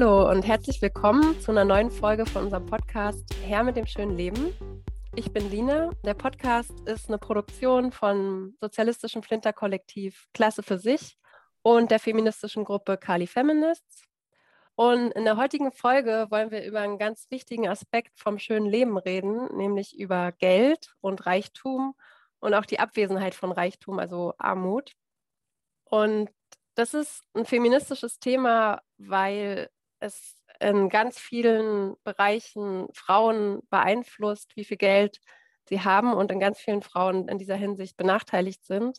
[0.00, 4.16] Hallo und herzlich willkommen zu einer neuen Folge von unserem Podcast Herr mit dem schönen
[4.16, 4.54] Leben.
[5.16, 5.90] Ich bin Lina.
[6.04, 11.18] Der Podcast ist eine Produktion von sozialistischen Flinter-Kollektiv Klasse für sich
[11.62, 14.04] und der feministischen Gruppe Kali Feminists.
[14.76, 18.98] Und in der heutigen Folge wollen wir über einen ganz wichtigen Aspekt vom schönen Leben
[18.98, 21.96] reden, nämlich über Geld und Reichtum
[22.38, 24.92] und auch die Abwesenheit von Reichtum, also Armut.
[25.82, 26.30] Und
[26.76, 29.68] das ist ein feministisches Thema, weil
[30.00, 35.20] es in ganz vielen Bereichen Frauen beeinflusst, wie viel Geld
[35.68, 38.98] sie haben und in ganz vielen Frauen in dieser Hinsicht benachteiligt sind.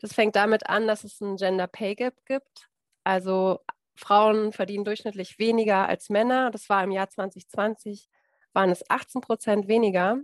[0.00, 2.68] Das fängt damit an, dass es einen Gender Pay Gap gibt.
[3.04, 3.60] Also
[3.94, 6.50] Frauen verdienen durchschnittlich weniger als Männer.
[6.50, 8.08] Das war im Jahr 2020,
[8.52, 10.18] waren es 18 Prozent weniger.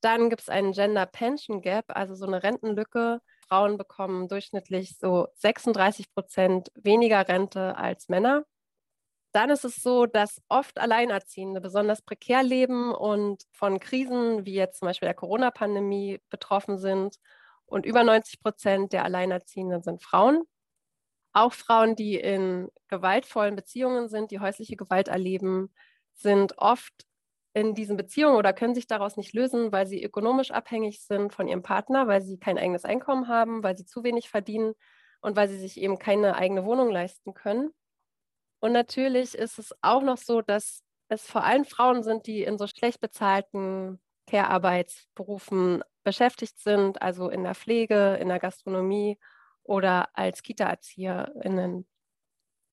[0.00, 3.20] Dann gibt es einen Gender Pension Gap, also so eine Rentenlücke.
[3.46, 8.44] Frauen bekommen durchschnittlich so 36 Prozent weniger Rente als Männer.
[9.32, 14.78] Dann ist es so, dass oft Alleinerziehende besonders prekär leben und von Krisen wie jetzt
[14.80, 17.16] zum Beispiel der Corona-Pandemie betroffen sind.
[17.64, 20.42] Und über 90 Prozent der Alleinerziehenden sind Frauen.
[21.32, 25.72] Auch Frauen, die in gewaltvollen Beziehungen sind, die häusliche Gewalt erleben,
[26.14, 26.92] sind oft
[27.54, 31.48] in diesen Beziehungen oder können sich daraus nicht lösen, weil sie ökonomisch abhängig sind von
[31.48, 34.74] ihrem Partner, weil sie kein eigenes Einkommen haben, weil sie zu wenig verdienen
[35.20, 37.72] und weil sie sich eben keine eigene Wohnung leisten können.
[38.62, 42.58] Und natürlich ist es auch noch so, dass es vor allem Frauen sind, die in
[42.58, 49.18] so schlecht bezahlten Care-Arbeitsberufen beschäftigt sind, also in der Pflege, in der Gastronomie
[49.64, 51.88] oder als Kita-ErzieherInnen.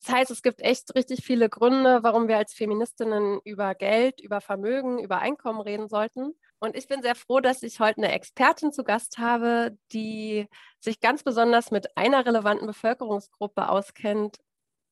[0.01, 4.41] Das heißt, es gibt echt richtig viele Gründe, warum wir als Feministinnen über Geld, über
[4.41, 6.35] Vermögen, über Einkommen reden sollten.
[6.59, 10.47] Und ich bin sehr froh, dass ich heute eine Expertin zu Gast habe, die
[10.79, 14.37] sich ganz besonders mit einer relevanten Bevölkerungsgruppe auskennt,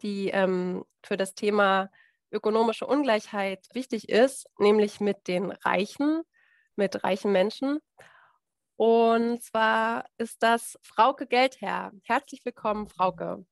[0.01, 1.89] die ähm, für das Thema
[2.31, 6.23] ökonomische Ungleichheit wichtig ist, nämlich mit den Reichen,
[6.75, 7.79] mit reichen Menschen.
[8.75, 11.91] Und zwar ist das Frauke Geldherr.
[12.03, 13.45] Herzlich willkommen, Frauke.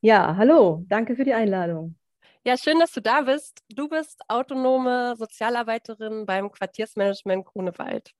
[0.00, 1.96] Ja, hallo, danke für die Einladung.
[2.42, 3.62] Ja, schön, dass du da bist.
[3.68, 8.12] Du bist autonome Sozialarbeiterin beim Quartiersmanagement Grunewald.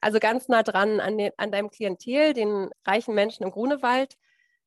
[0.00, 4.16] Also ganz nah dran an, den, an deinem Klientel, den reichen Menschen im Grunewald.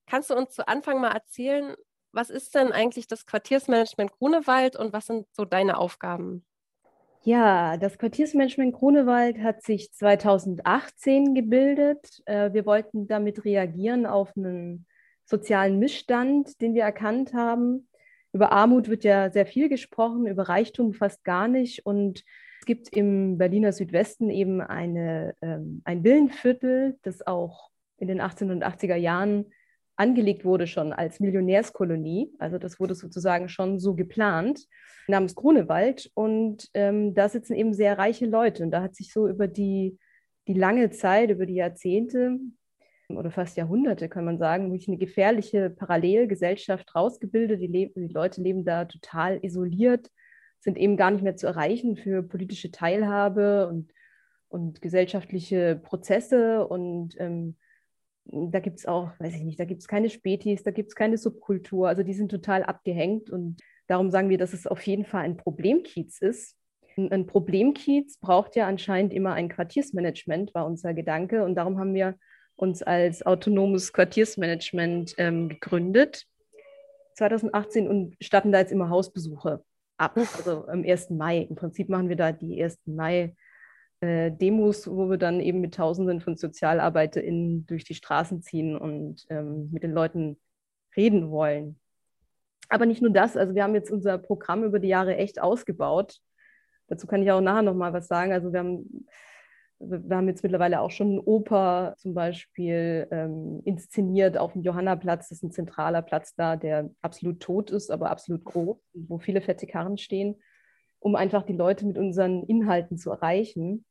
[0.08, 1.76] Kannst du uns zu Anfang mal erzählen,
[2.12, 6.46] was ist denn eigentlich das Quartiersmanagement Grunewald und was sind so deine Aufgaben?
[7.24, 12.22] Ja, das Quartiersmanagement Grunewald hat sich 2018 gebildet.
[12.26, 14.86] Äh, wir wollten damit reagieren auf einen
[15.26, 17.88] sozialen Missstand, den wir erkannt haben.
[18.32, 21.86] Über Armut wird ja sehr viel gesprochen, über Reichtum fast gar nicht.
[21.86, 22.24] Und
[22.62, 28.96] es gibt im Berliner Südwesten eben eine, ähm, ein Villenviertel, das auch in den 1880er
[28.96, 29.52] Jahren
[30.00, 32.32] angelegt wurde schon als Millionärskolonie.
[32.40, 34.66] Also das wurde sozusagen schon so geplant,
[35.08, 36.10] namens Grunewald.
[36.14, 38.64] Und ähm, da sitzen eben sehr reiche Leute.
[38.64, 39.98] Und da hat sich so über die,
[40.48, 42.40] die lange Zeit, über die Jahrzehnte
[43.10, 47.62] oder fast Jahrhunderte, kann man sagen, wirklich eine gefährliche Parallelgesellschaft rausgebildet.
[47.62, 50.10] Die, die Leute leben da total isoliert,
[50.60, 53.92] sind eben gar nicht mehr zu erreichen für politische Teilhabe und,
[54.48, 57.58] und gesellschaftliche Prozesse und ähm,
[58.32, 60.96] da gibt es auch, weiß ich nicht, da gibt es keine Spätis, da gibt es
[60.96, 61.88] keine Subkultur.
[61.88, 65.38] Also die sind total abgehängt und darum sagen wir, dass es auf jeden Fall ein
[65.38, 66.56] Problemkiez ist.
[66.96, 71.44] Ein Problemkiez braucht ja anscheinend immer ein Quartiersmanagement, war unser Gedanke.
[71.44, 72.16] Und darum haben wir
[72.56, 76.26] uns als autonomes Quartiersmanagement ähm, gegründet
[77.16, 79.64] 2018 und statten da jetzt immer Hausbesuche
[79.98, 81.12] ab, also am 1.
[81.12, 81.48] Mai.
[81.50, 82.80] Im Prinzip machen wir da die 1.
[82.86, 83.34] Mai
[84.02, 89.26] äh, Demos, wo wir dann eben mit Tausenden von SozialarbeiterInnen durch die Straßen ziehen und
[89.30, 90.40] ähm, mit den Leuten
[90.96, 91.80] reden wollen.
[92.70, 96.20] Aber nicht nur das, also wir haben jetzt unser Programm über die Jahre echt ausgebaut.
[96.88, 98.32] Dazu kann ich auch nachher nochmal was sagen.
[98.32, 99.08] Also wir haben,
[99.80, 105.30] wir haben jetzt mittlerweile auch schon eine Oper zum Beispiel ähm, inszeniert auf dem Johannaplatz.
[105.30, 109.42] Das ist ein zentraler Platz da, der absolut tot ist, aber absolut groß, wo viele
[109.42, 110.40] fette Karren stehen,
[111.00, 113.86] um einfach die Leute mit unseren Inhalten zu erreichen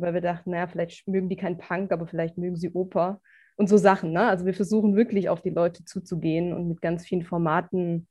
[0.00, 3.20] weil wir dachten, naja, vielleicht mögen die kein Punk, aber vielleicht mögen sie Oper
[3.56, 4.12] und so Sachen.
[4.12, 4.26] Ne?
[4.26, 8.08] Also wir versuchen wirklich auf die Leute zuzugehen und mit ganz vielen Formaten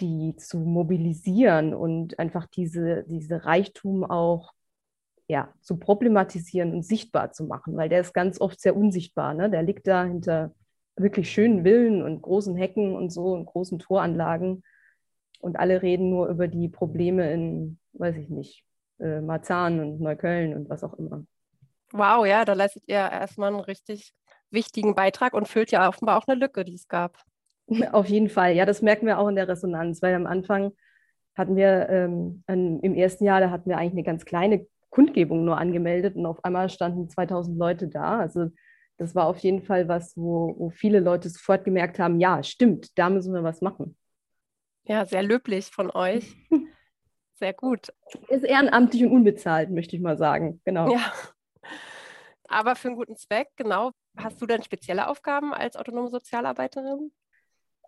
[0.00, 4.52] die zu mobilisieren und einfach diese, diese Reichtum auch
[5.26, 9.34] ja, zu problematisieren und sichtbar zu machen, weil der ist ganz oft sehr unsichtbar.
[9.34, 9.50] Ne?
[9.50, 10.52] Der liegt da hinter
[10.96, 14.62] wirklich schönen Villen und großen Hecken und so und großen Toranlagen.
[15.40, 18.64] Und alle reden nur über die Probleme in, weiß ich nicht,
[18.98, 21.24] äh, Marzahn und Neukölln und was auch immer.
[21.92, 24.12] Wow, ja, da leistet ihr erstmal einen richtig
[24.50, 27.22] wichtigen Beitrag und füllt ja offenbar auch eine Lücke, die es gab.
[27.92, 28.54] Auf jeden Fall.
[28.54, 30.72] Ja, das merken wir auch in der Resonanz, weil am Anfang
[31.34, 35.58] hatten wir ähm, im ersten Jahr, da hatten wir eigentlich eine ganz kleine Kundgebung nur
[35.58, 38.20] angemeldet und auf einmal standen 2000 Leute da.
[38.20, 38.50] Also
[38.96, 42.96] das war auf jeden Fall was, wo, wo viele Leute sofort gemerkt haben, ja, stimmt,
[42.96, 43.96] da müssen wir was machen.
[44.84, 46.36] Ja, sehr löblich von euch.
[47.34, 47.92] Sehr gut.
[48.28, 50.60] Ist ehrenamtlich und unbezahlt, möchte ich mal sagen.
[50.64, 50.92] Genau.
[50.92, 51.12] Ja.
[52.48, 53.92] Aber für einen guten Zweck, genau.
[54.16, 57.10] Hast du denn spezielle Aufgaben als autonome Sozialarbeiterin?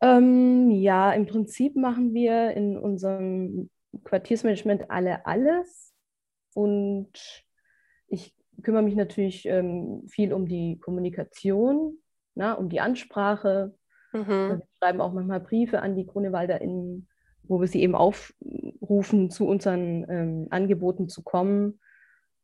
[0.02, 3.70] Ähm, ja, im Prinzip machen wir in unserem
[4.04, 5.94] Quartiersmanagement alle alles.
[6.54, 7.12] Und
[8.08, 11.98] ich kümmere mich natürlich ähm, viel um die Kommunikation,
[12.34, 13.74] na, um die Ansprache.
[14.12, 14.28] Mhm.
[14.28, 17.08] Wir schreiben auch manchmal Briefe an die GrunewalderInnen,
[17.48, 21.80] wo wir sie eben aufrufen, zu unseren ähm, Angeboten zu kommen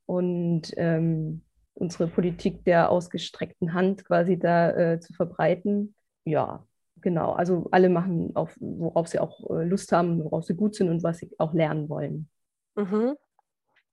[0.06, 1.42] und ähm,
[1.74, 5.94] unsere Politik der ausgestreckten Hand quasi da äh, zu verbreiten.
[6.24, 6.66] Ja,
[7.00, 7.32] genau.
[7.32, 11.02] Also alle machen, auf, worauf sie auch äh, Lust haben, worauf sie gut sind und
[11.02, 12.28] was sie auch lernen wollen.
[12.74, 13.16] Mhm.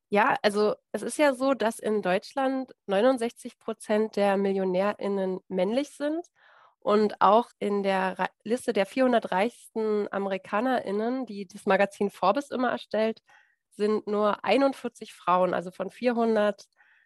[0.09, 6.25] Ja, also es ist ja so, dass in Deutschland 69 Prozent der MillionärInnen männlich sind
[6.79, 13.21] und auch in der Liste der 400 reichsten AmerikanerInnen, die das Magazin Forbes immer erstellt,
[13.71, 16.65] sind nur 41 Frauen, also von 400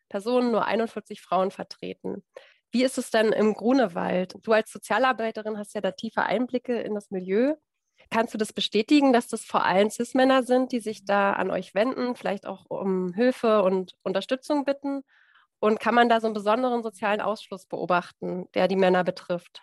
[0.10, 2.24] Personen nur 41 Frauen vertreten.
[2.72, 4.36] Wie ist es denn im Grunewald?
[4.42, 7.56] Du als Sozialarbeiterin hast ja da tiefe Einblicke in das Milieu.
[8.10, 11.74] Kannst du das bestätigen, dass das vor allem CIS-Männer sind, die sich da an euch
[11.76, 15.04] wenden, vielleicht auch um Hilfe und Unterstützung bitten?
[15.64, 19.62] Und kann man da so einen besonderen sozialen Ausschluss beobachten, der die Männer betrifft?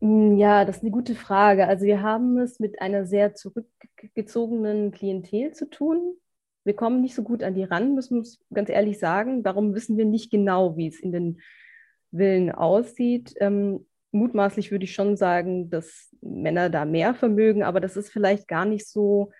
[0.00, 1.68] Hm, ja, das ist eine gute Frage.
[1.68, 6.16] Also wir haben es mit einer sehr zurückgezogenen Klientel zu tun.
[6.64, 9.44] Wir kommen nicht so gut an die ran, müssen wir uns ganz ehrlich sagen.
[9.44, 11.40] Darum wissen wir nicht genau, wie es in den
[12.10, 13.34] Villen aussieht.
[13.38, 18.48] Ähm, mutmaßlich würde ich schon sagen, dass Männer da mehr vermögen, aber das ist vielleicht
[18.48, 19.30] gar nicht so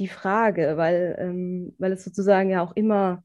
[0.00, 3.22] die Frage, weil, ähm, weil es sozusagen ja auch immer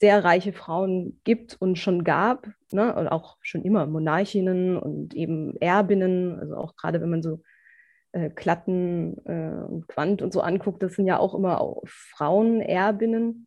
[0.00, 2.94] sehr reiche Frauen gibt und schon gab, ne?
[2.94, 7.42] und auch schon immer Monarchinnen und eben Erbinnen, also auch gerade wenn man so
[8.12, 13.46] äh, Klatten äh, und Quant und so anguckt, das sind ja auch immer auch Frauenerbinnen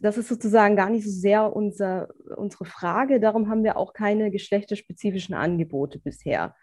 [0.00, 3.20] das ist sozusagen gar nicht so sehr unser, unsere Frage.
[3.20, 6.54] Darum haben wir auch keine geschlechterspezifischen Angebote bisher.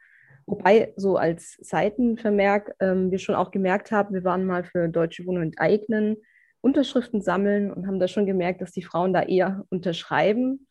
[0.46, 5.26] Wobei so als Seitenvermerk ähm, wir schon auch gemerkt haben, wir waren mal für Deutsche
[5.26, 6.18] Wohnen und Eignen
[6.62, 10.68] Unterschriften sammeln und haben da schon gemerkt, dass die Frauen da eher unterschreiben.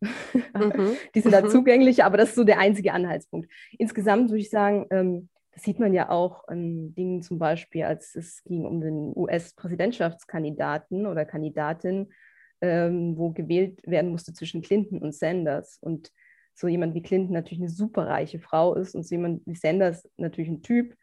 [0.00, 0.02] Mhm.
[1.14, 1.50] die sind da mhm.
[1.50, 3.50] zugänglich, aber das ist so der einzige Anhaltspunkt.
[3.78, 8.14] Insgesamt würde ich sagen, ähm, das sieht man ja auch an Dingen zum Beispiel, als
[8.14, 12.12] es ging um den US-Präsidentschaftskandidaten oder Kandidatin,
[12.60, 15.78] ähm, wo gewählt werden musste zwischen Clinton und Sanders.
[15.80, 16.12] Und
[16.54, 20.50] so jemand wie Clinton natürlich eine superreiche Frau ist und so jemand wie Sanders natürlich
[20.50, 20.94] ein Typ,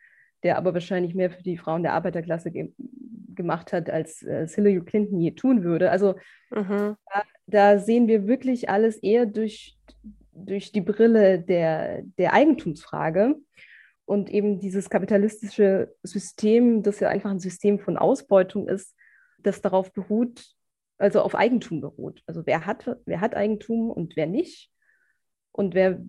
[0.43, 2.71] der aber wahrscheinlich mehr für die Frauen der Arbeiterklasse ge
[3.35, 5.91] gemacht hat, als äh, Hillary Clinton je tun würde.
[5.91, 6.15] Also
[6.51, 6.95] mhm.
[7.05, 9.77] da, da, sehen wir wirklich alles eher durch,
[10.31, 13.35] durch die Brille der, der Eigentumsfrage.
[14.06, 18.95] Und eben dieses kapitalistische System, das ja einfach ein System von Ausbeutung ist,
[19.39, 20.45] das darauf beruht,
[20.97, 22.21] also auf Eigentum beruht.
[22.27, 24.71] Also wer hat, wer hat Eigentum und wer nicht.
[25.51, 26.01] Und wer,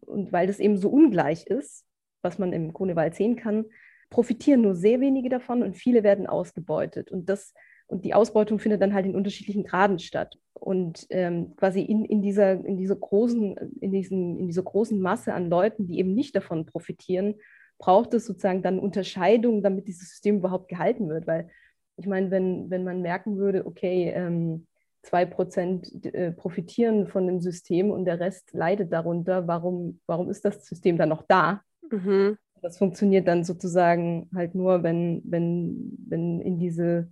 [0.00, 1.84] und weil das eben so ungleich ist,
[2.24, 3.66] was man im Grunewald sehen kann,
[4.10, 7.10] profitieren nur sehr wenige davon und viele werden ausgebeutet.
[7.12, 7.54] Und das
[7.86, 10.38] und die Ausbeutung findet dann halt in unterschiedlichen Graden statt.
[10.54, 15.34] Und ähm, quasi in, in, dieser, in, dieser großen, in, diesen, in dieser großen Masse
[15.34, 17.34] an Leuten, die eben nicht davon profitieren,
[17.78, 21.26] braucht es sozusagen dann Unterscheidungen, damit dieses System überhaupt gehalten wird.
[21.26, 21.50] Weil
[21.96, 24.66] ich meine, wenn, wenn man merken würde, okay, ähm,
[25.04, 30.64] 2% äh, profitieren von dem System und der Rest leidet darunter, warum, warum ist das
[30.64, 31.60] System dann noch da?
[31.90, 32.36] Mhm.
[32.62, 37.10] Das funktioniert dann sozusagen halt nur, wenn, wenn, wenn in diese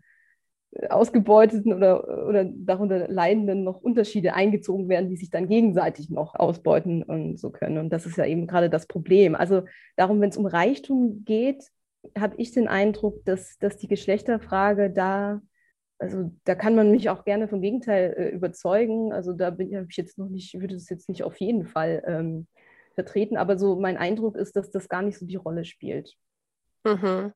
[0.89, 7.03] Ausgebeuteten oder, oder darunter Leidenden noch Unterschiede eingezogen werden, die sich dann gegenseitig noch ausbeuten
[7.03, 7.77] und so können.
[7.77, 9.35] Und das ist ja eben gerade das Problem.
[9.35, 9.65] Also
[9.97, 11.63] darum, wenn es um Reichtum geht,
[12.19, 15.43] habe ich den Eindruck, dass, dass die Geschlechterfrage da,
[15.99, 19.13] also da kann man mich auch gerne vom Gegenteil äh, überzeugen.
[19.13, 22.47] Also da bin ich jetzt noch nicht, würde das jetzt nicht auf jeden Fall ähm,
[22.95, 26.15] vertreten, aber so mein Eindruck ist, dass das gar nicht so die Rolle spielt.
[26.85, 27.33] Mhm.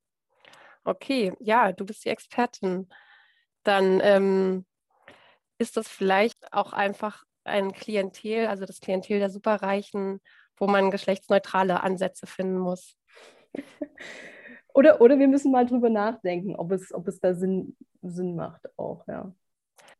[0.84, 2.88] Okay, ja, du bist die Expertin
[3.66, 4.64] dann ähm,
[5.58, 10.20] ist das vielleicht auch einfach ein Klientel, also das Klientel der Superreichen,
[10.56, 12.96] wo man geschlechtsneutrale Ansätze finden muss.
[14.74, 18.68] oder, oder wir müssen mal drüber nachdenken, ob es, ob es da Sinn, Sinn macht
[18.78, 19.34] auch, ja.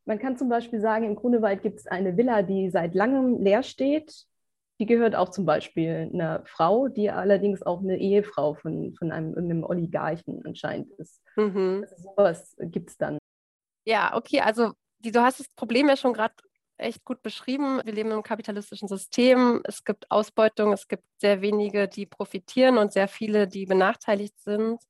[0.05, 3.65] Man kann zum Beispiel sagen, im Grunewald gibt es eine Villa, die seit langem leer
[3.65, 4.27] steht.
[4.79, 9.37] Die gehört auch zum Beispiel einer Frau, die allerdings auch eine Ehefrau von, von einem,
[9.37, 11.23] einem Oligarchen anscheinend ist.
[11.37, 11.87] Mhm.
[11.89, 13.19] Also sowas gibt es dann.
[13.85, 16.35] Ja, okay, also die, du hast das Problem ja schon gerade
[16.79, 17.81] echt gut beschrieben.
[17.85, 19.63] Wir leben im kapitalistischen System.
[19.65, 24.83] Es gibt Ausbeutung, es gibt sehr wenige, die profitieren und sehr viele, die benachteiligt sind.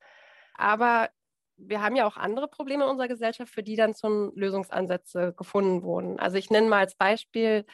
[0.54, 1.10] Aber
[1.56, 5.82] wir haben ja auch andere Probleme in unserer Gesellschaft, für die dann schon Lösungsansätze gefunden
[5.82, 6.18] wurden.
[6.18, 7.64] Also ich nenne mal als Beispiel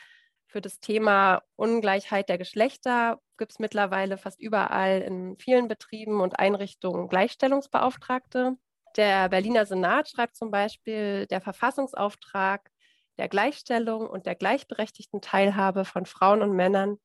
[0.52, 6.38] für das Thema Ungleichheit der Geschlechter gibt es mittlerweile fast überall in vielen Betrieben und
[6.38, 8.58] Einrichtungen Gleichstellungsbeauftragte.
[8.96, 12.70] Der Berliner Senat schreibt zum Beispiel, der Verfassungsauftrag
[13.16, 16.98] der Gleichstellung und der gleichberechtigten Teilhabe von Frauen und Männern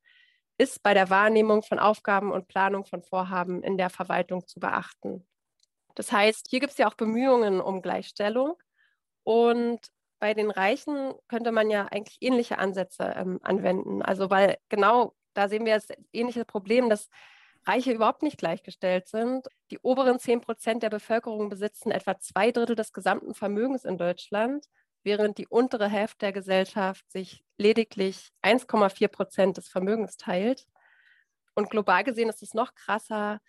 [0.58, 5.26] ist bei der Wahrnehmung von Aufgaben und Planung von Vorhaben in der Verwaltung zu beachten.
[5.96, 8.56] Das heißt, hier gibt es ja auch Bemühungen um Gleichstellung.
[9.24, 9.80] Und
[10.20, 14.02] bei den Reichen könnte man ja eigentlich ähnliche Ansätze ähm, anwenden.
[14.02, 17.10] Also weil genau da sehen wir das ähnliche Problem, dass
[17.66, 19.48] Reiche überhaupt nicht gleichgestellt sind.
[19.72, 24.66] Die oberen 10 Prozent der Bevölkerung besitzen etwa zwei Drittel des gesamten Vermögens in Deutschland
[25.08, 30.68] während die untere Hälfte der Gesellschaft sich lediglich 1,4 Prozent des Vermögens teilt.
[31.56, 33.40] Und global gesehen ist es noch krasser,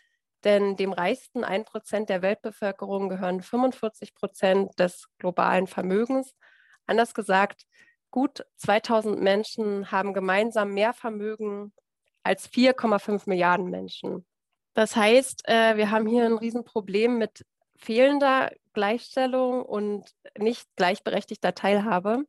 [0.45, 6.37] denn dem reichsten 1 Prozent der Weltbevölkerung gehören 45 Prozent des globalen Vermögens.
[6.89, 7.63] Anders gesagt,
[8.11, 11.73] gut 2000 Menschen haben gemeinsam mehr Vermögen
[12.23, 14.27] als 4,5 Milliarden Menschen.
[14.75, 17.45] Das heißt, äh, wir haben hier ein Riesenproblem mit
[17.77, 20.05] fehlender Gleichstellung und
[20.37, 22.25] nicht gleichberechtigter Teilhabe.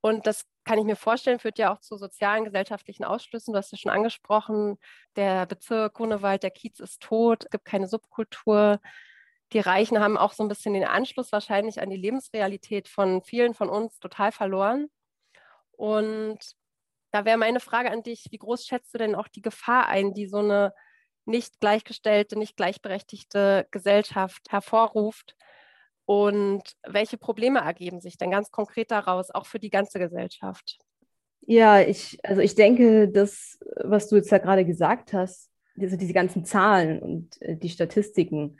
[0.00, 3.52] Und das kann ich mir vorstellen, führt ja auch zu sozialen, gesellschaftlichen Ausschlüssen.
[3.52, 4.78] Du hast ja schon angesprochen,
[5.16, 8.80] der Bezirk Grunewald, der Kiez ist tot, es gibt keine Subkultur.
[9.54, 13.54] Die Reichen haben auch so ein bisschen den Anschluss wahrscheinlich an die Lebensrealität von vielen
[13.54, 14.88] von uns total verloren.
[15.70, 16.38] Und
[17.12, 20.12] da wäre meine Frage an dich, wie groß schätzt du denn auch die Gefahr ein,
[20.12, 20.74] die so eine
[21.24, 25.36] nicht gleichgestellte, nicht gleichberechtigte Gesellschaft hervorruft?
[26.04, 30.78] Und welche Probleme ergeben sich denn ganz konkret daraus, auch für die ganze Gesellschaft?
[31.46, 36.12] Ja, ich, also ich denke, das, was du jetzt da gerade gesagt hast, also diese
[36.12, 38.58] ganzen Zahlen und äh, die Statistiken,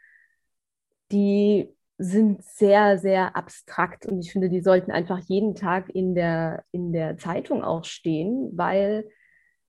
[1.14, 6.64] die sind sehr, sehr abstrakt und ich finde, die sollten einfach jeden Tag in der,
[6.72, 9.08] in der Zeitung auch stehen, weil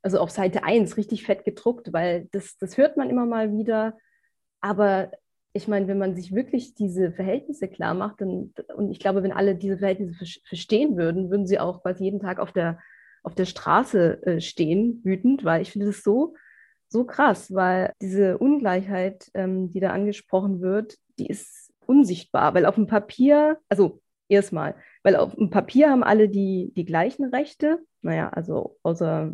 [0.02, 3.98] also auf Seite 1 richtig fett gedruckt, weil das, das hört man immer mal wieder.
[4.62, 5.12] Aber
[5.54, 9.32] ich meine, wenn man sich wirklich diese Verhältnisse klar macht, dann, und ich glaube, wenn
[9.32, 12.80] alle diese Verhältnisse verstehen würden, würden sie auch quasi jeden Tag auf der,
[13.24, 16.36] auf der Straße äh, stehen, wütend, weil ich finde es so,
[16.90, 22.76] so krass, weil diese Ungleichheit, ähm, die da angesprochen wird, die ist unsichtbar, weil auf
[22.76, 28.30] dem Papier, also erstmal, weil auf dem Papier haben alle die, die gleichen Rechte, naja,
[28.30, 29.32] also außer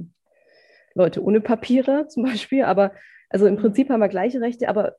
[0.96, 2.94] Leute ohne Papiere zum Beispiel, aber
[3.30, 4.98] also im Prinzip haben wir gleiche Rechte, aber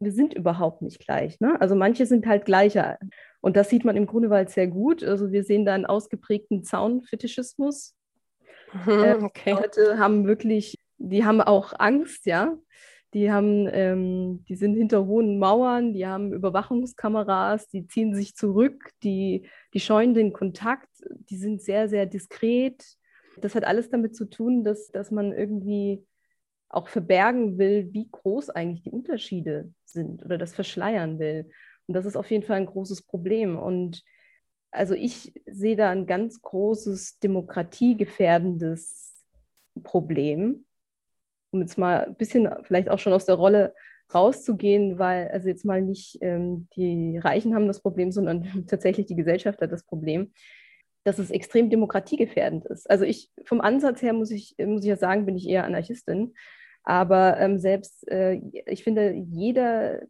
[0.00, 1.40] wir sind überhaupt nicht gleich.
[1.40, 1.58] Ne?
[1.60, 2.98] Also manche sind halt gleicher.
[3.40, 5.02] Und das sieht man im Grunewald sehr gut.
[5.02, 7.94] Also wir sehen da einen ausgeprägten Zaunfetischismus.
[8.84, 9.52] Mhm, okay.
[9.52, 12.56] Leute haben wirklich, die haben auch Angst, ja.
[13.12, 18.90] Die haben, ähm, die sind hinter hohen Mauern, die haben Überwachungskameras, die ziehen sich zurück,
[19.02, 22.84] die, die scheuen den Kontakt, die sind sehr, sehr diskret,
[23.40, 26.06] das hat alles damit zu tun, dass, dass man irgendwie
[26.68, 31.50] auch verbergen will, wie groß eigentlich die Unterschiede sind oder das verschleiern will.
[31.88, 33.58] Und das ist auf jeden Fall ein großes Problem.
[33.58, 34.04] Und
[34.70, 39.24] also ich sehe da ein ganz großes demokratiegefährdendes
[39.82, 40.64] Problem,
[41.50, 43.74] um jetzt mal ein bisschen vielleicht auch schon aus der Rolle
[44.12, 49.16] rauszugehen, weil also jetzt mal nicht ähm, die Reichen haben das Problem, sondern tatsächlich die
[49.16, 50.32] Gesellschaft hat das Problem
[51.04, 52.88] dass es extrem demokratiegefährdend ist.
[52.90, 56.34] Also ich vom Ansatz her muss ich, muss ich ja sagen, bin ich eher Anarchistin.
[56.82, 60.02] Aber ähm, selbst, äh, ich finde, jeder,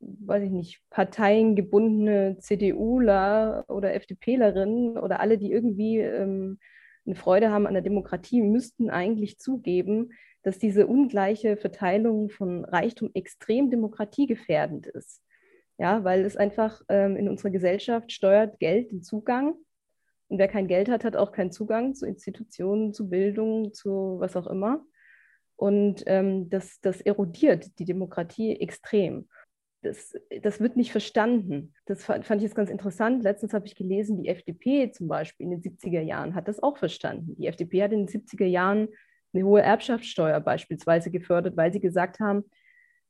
[0.00, 6.58] weiß ich nicht, parteiengebundene CDUler oder FDPlerin oder alle, die irgendwie ähm,
[7.06, 13.10] eine Freude haben an der Demokratie, müssten eigentlich zugeben, dass diese ungleiche Verteilung von Reichtum
[13.14, 15.22] extrem demokratiegefährdend ist.
[15.78, 19.54] Ja, weil es einfach ähm, in unserer Gesellschaft steuert Geld den Zugang.
[20.28, 24.36] Und wer kein Geld hat, hat auch keinen Zugang zu Institutionen, zu Bildung, zu was
[24.36, 24.84] auch immer.
[25.56, 29.28] Und ähm, das, das erodiert die Demokratie extrem.
[29.84, 31.74] Das, das wird nicht verstanden.
[31.86, 33.22] Das fand, fand ich jetzt ganz interessant.
[33.22, 36.76] Letztens habe ich gelesen, die FDP zum Beispiel in den 70er Jahren hat das auch
[36.76, 37.36] verstanden.
[37.36, 38.88] Die FDP hat in den 70er Jahren
[39.32, 42.44] eine hohe Erbschaftssteuer beispielsweise gefördert, weil sie gesagt haben,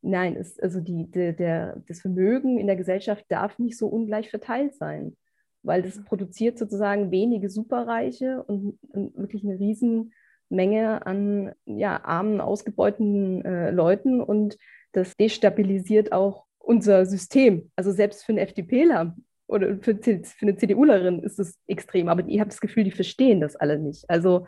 [0.06, 4.28] Nein, es, also die, der, der, das Vermögen in der Gesellschaft darf nicht so ungleich
[4.28, 5.16] verteilt sein,
[5.62, 10.12] weil das produziert sozusagen wenige Superreiche und, und wirklich eine riesen,
[10.50, 14.58] Menge an ja, armen, ausgebeuteten äh, Leuten und
[14.92, 17.70] das destabilisiert auch unser System.
[17.76, 19.14] Also selbst für einen FDPler
[19.46, 23.40] oder für, für eine CDUlerin ist es extrem, aber ich habe das Gefühl, die verstehen
[23.40, 24.08] das alle nicht.
[24.08, 24.46] Also,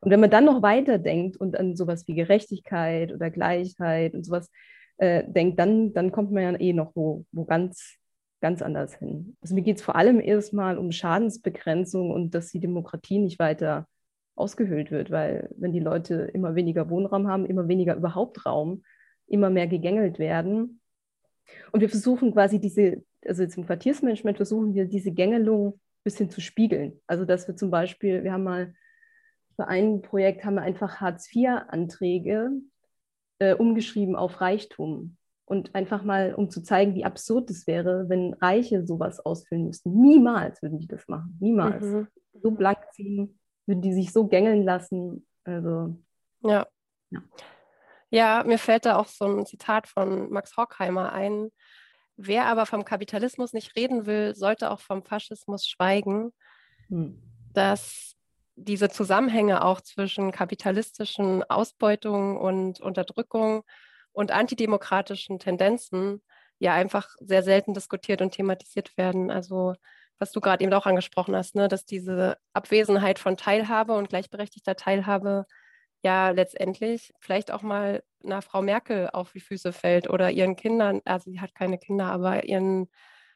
[0.00, 4.50] und wenn man dann noch weiterdenkt und an sowas wie Gerechtigkeit oder Gleichheit und sowas
[4.96, 7.96] äh, denkt, dann, dann kommt man ja eh noch wo, wo ganz,
[8.40, 9.36] ganz anders hin.
[9.42, 13.86] Also mir geht es vor allem erstmal um Schadensbegrenzung und dass die Demokratie nicht weiter
[14.34, 18.82] ausgehöhlt wird, weil wenn die Leute immer weniger Wohnraum haben, immer weniger überhaupt Raum,
[19.26, 20.80] immer mehr gegängelt werden.
[21.72, 26.30] Und wir versuchen quasi diese, also jetzt im Quartiersmanagement versuchen wir diese Gängelung ein bisschen
[26.30, 27.00] zu spiegeln.
[27.06, 28.74] Also dass wir zum Beispiel, wir haben mal
[29.56, 32.52] für ein Projekt haben wir einfach Hartz-IV-Anträge
[33.40, 35.16] äh, umgeschrieben auf Reichtum.
[35.46, 39.98] Und einfach mal, um zu zeigen, wie absurd es wäre, wenn Reiche sowas ausfüllen müssten.
[39.98, 41.38] Niemals würden die das machen.
[41.40, 41.84] Niemals.
[41.84, 42.06] Mhm.
[42.34, 45.26] So blank ziehen, würden die sich so gängeln lassen.
[45.44, 45.96] Also.
[46.42, 46.66] Ja.
[47.10, 47.22] ja.
[48.10, 51.50] Ja, mir fällt da auch so ein Zitat von Max Horkheimer ein.
[52.16, 56.32] Wer aber vom Kapitalismus nicht reden will, sollte auch vom Faschismus schweigen.
[56.88, 57.22] Hm.
[57.52, 58.16] Dass
[58.56, 63.62] diese Zusammenhänge auch zwischen kapitalistischen Ausbeutung und Unterdrückung
[64.12, 66.22] und antidemokratischen Tendenzen
[66.58, 69.30] ja einfach sehr selten diskutiert und thematisiert werden.
[69.30, 69.74] Also
[70.18, 74.74] was du gerade eben auch angesprochen hast, ne, dass diese Abwesenheit von Teilhabe und gleichberechtigter
[74.74, 75.46] Teilhabe
[76.02, 81.00] ja letztendlich vielleicht auch mal einer Frau Merkel auf die Füße fällt oder ihren Kindern,
[81.04, 82.88] also sie hat keine Kinder, aber ihren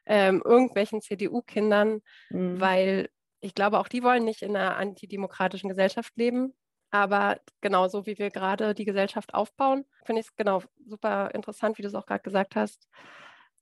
[0.07, 2.01] ähm, irgendwelchen CDU-Kindern,
[2.31, 2.61] mhm.
[2.61, 3.09] weil
[3.41, 6.55] ich glaube, auch die wollen nicht in einer antidemokratischen Gesellschaft leben.
[6.91, 11.83] Aber genauso wie wir gerade die Gesellschaft aufbauen, finde ich es genau super interessant, wie
[11.83, 12.87] du es auch gerade gesagt hast.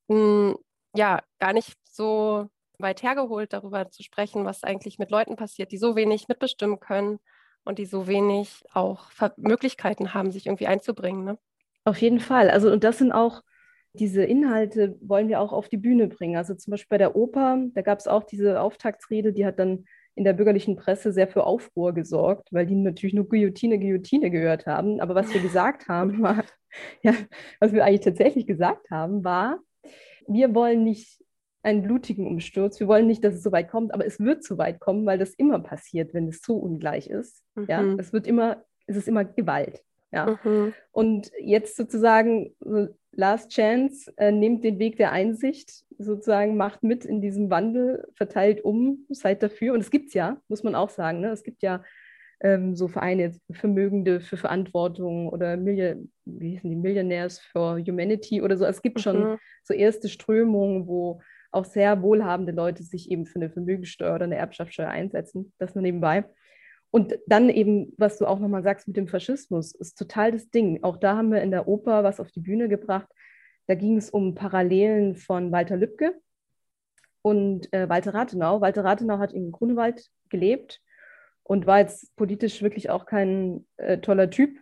[0.09, 0.57] Hm,
[0.95, 5.79] ja, gar nicht so weit hergeholt, darüber zu sprechen, was eigentlich mit Leuten passiert, die
[5.79, 7.21] so wenig mitbestimmen können
[7.65, 11.25] und die so wenig auch Möglichkeiten haben, sich irgendwie einzubringen.
[11.25, 11.39] Ne?
[11.85, 12.51] Auf jeden Fall.
[12.51, 13.43] Also, und das sind auch
[13.93, 16.37] diese Inhalte, wollen wir auch auf die Bühne bringen.
[16.37, 19.85] Also zum Beispiel bei der Oper, da gab es auch diese Auftaktsrede, die hat dann
[20.15, 24.67] in der bürgerlichen Presse sehr für Aufruhr gesorgt, weil die natürlich nur Guillotine, Guillotine gehört
[24.67, 25.01] haben.
[25.01, 26.45] Aber was wir gesagt haben, war,
[27.03, 27.15] ja,
[27.59, 29.59] was wir eigentlich tatsächlich gesagt haben, war,
[30.29, 31.20] wir wollen nicht
[31.63, 32.81] einen blutigen Umsturz.
[32.81, 35.19] Wir wollen nicht, dass es so weit kommt, aber es wird so weit kommen, weil
[35.19, 37.43] das immer passiert, wenn es so ungleich ist.
[37.55, 37.67] Mhm.
[37.69, 39.83] Ja, es wird immer, es ist immer Gewalt.
[40.13, 40.39] Ja.
[40.43, 40.73] Mhm.
[40.91, 42.55] Und jetzt sozusagen
[43.13, 48.65] Last Chance, äh, nehmt den Weg der Einsicht, sozusagen macht mit in diesem Wandel, verteilt
[48.65, 49.75] um, seid dafür.
[49.75, 51.21] Und es gibt ja, muss man auch sagen.
[51.21, 51.31] Ne?
[51.31, 51.85] Es gibt ja
[52.41, 58.57] ähm, so Vereine, Vermögende für Verantwortung oder Million, wie hießen die, Millionaires for Humanity oder
[58.57, 58.65] so.
[58.65, 59.39] Es gibt schon mhm.
[59.65, 61.21] so erste Strömungen, wo
[61.53, 65.53] auch sehr wohlhabende Leute sich eben für eine Vermögensteuer oder eine Erbschaftssteuer einsetzen.
[65.59, 66.25] Das nur nebenbei.
[66.91, 70.83] Und dann eben, was du auch nochmal sagst mit dem Faschismus, ist total das Ding.
[70.83, 73.09] Auch da haben wir in der Oper was auf die Bühne gebracht.
[73.67, 76.21] Da ging es um Parallelen von Walter Lübcke
[77.23, 78.61] und äh, Walter Rathenau.
[78.61, 80.81] Walter Rathenau hat in Grunewald gelebt
[81.45, 84.59] und war jetzt politisch wirklich auch kein äh, toller Typ,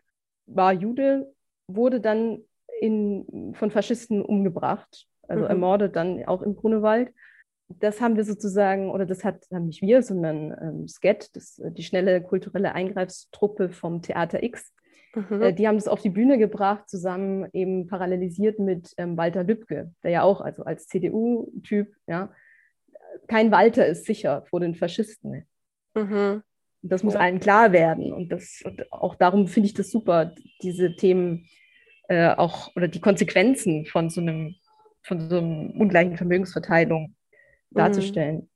[0.46, 1.32] war Jude,
[1.66, 2.44] wurde dann
[2.80, 5.50] in, von Faschisten umgebracht also mhm.
[5.50, 7.12] ermordet dann auch im Grunewald.
[7.68, 11.70] Das haben wir sozusagen, oder das hat haben nicht wir, sondern ähm, SCET, das, äh,
[11.70, 14.72] die schnelle kulturelle Eingreifstruppe vom Theater X.
[15.14, 15.42] Mhm.
[15.42, 19.92] Äh, die haben das auf die Bühne gebracht, zusammen eben parallelisiert mit ähm, Walter Lübcke,
[20.02, 22.32] der ja auch, also als CDU-Typ, ja,
[23.26, 25.46] kein Walter ist sicher vor den Faschisten.
[25.94, 26.42] Mhm.
[26.82, 27.20] Das muss ja.
[27.20, 28.12] allen klar werden.
[28.12, 31.46] Und, das, und auch darum finde ich das super, diese Themen
[32.08, 34.54] äh, auch oder die Konsequenzen von so einem
[35.08, 37.16] von so einer ungleichen Vermögensverteilung
[37.70, 38.48] darzustellen.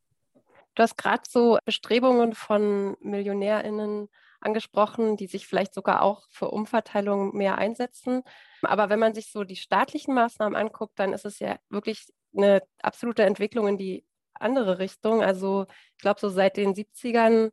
[0.74, 4.08] Du hast gerade so Bestrebungen von MillionärInnen
[4.40, 8.22] angesprochen, die sich vielleicht sogar auch für Umverteilung mehr einsetzen.
[8.62, 12.62] Aber wenn man sich so die staatlichen Maßnahmen anguckt, dann ist es ja wirklich eine
[12.80, 15.22] absolute Entwicklung in die andere Richtung.
[15.22, 17.50] Also ich glaube, so seit den 70ern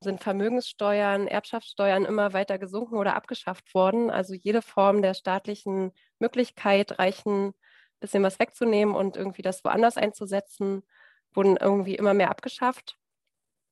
[0.00, 4.10] sind Vermögenssteuern, Erbschaftssteuern immer weiter gesunken oder abgeschafft worden.
[4.10, 7.52] Also jede Form der staatlichen Möglichkeit, reichen
[8.02, 10.82] bisschen was wegzunehmen und irgendwie das woanders einzusetzen,
[11.32, 12.98] wurden irgendwie immer mehr abgeschafft,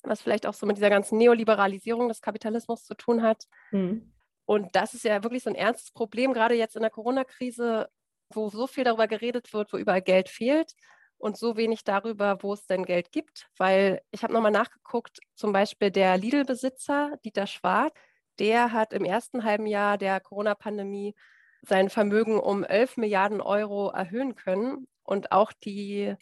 [0.03, 3.45] was vielleicht auch so mit dieser ganzen Neoliberalisierung des Kapitalismus zu tun hat.
[3.71, 4.13] Mhm.
[4.47, 7.89] Und das ist ja wirklich so ein ernstes Problem, gerade jetzt in der Corona-Krise,
[8.33, 10.75] wo so viel darüber geredet wird, wo überall Geld fehlt
[11.19, 13.49] und so wenig darüber, wo es denn Geld gibt.
[13.59, 17.95] Weil ich habe nochmal nachgeguckt, zum Beispiel der Lidl-Besitzer Dieter Schwarz,
[18.39, 21.15] der hat im ersten halben Jahr der Corona-Pandemie
[21.63, 24.89] sein Vermögen um 11 Milliarden Euro erhöhen können.
[25.03, 26.15] Und auch die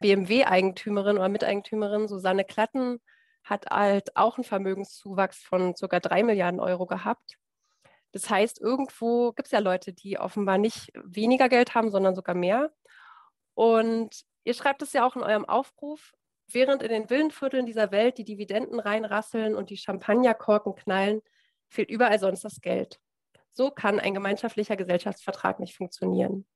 [0.00, 3.00] BMW-Eigentümerin oder Miteigentümerin Susanne Klatten
[3.44, 6.00] hat halt auch einen Vermögenszuwachs von ca.
[6.00, 7.36] 3 Milliarden Euro gehabt.
[8.12, 12.34] Das heißt, irgendwo gibt es ja Leute, die offenbar nicht weniger Geld haben, sondern sogar
[12.34, 12.72] mehr.
[13.54, 16.12] Und ihr schreibt es ja auch in eurem Aufruf,
[16.48, 21.20] während in den Villenvierteln dieser Welt die Dividenden reinrasseln und die Champagnerkorken knallen,
[21.68, 23.00] fehlt überall sonst das Geld.
[23.56, 26.46] So kann ein gemeinschaftlicher Gesellschaftsvertrag nicht funktionieren.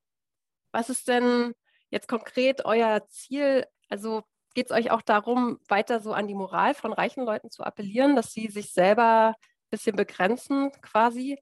[0.70, 1.54] Was ist denn
[1.88, 3.66] jetzt konkret euer Ziel?
[3.88, 4.22] Also
[4.54, 8.16] geht es euch auch darum, weiter so an die Moral von reichen Leuten zu appellieren,
[8.16, 11.40] dass sie sich selber ein bisschen begrenzen quasi?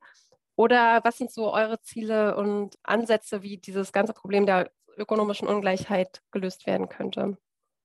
[0.54, 6.22] Oder was sind so eure Ziele und Ansätze, wie dieses ganze Problem der ökonomischen Ungleichheit
[6.30, 7.36] gelöst werden könnte?